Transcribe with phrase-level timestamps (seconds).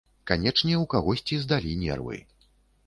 [0.29, 2.17] Канечне, у кагосьці здалі нервы.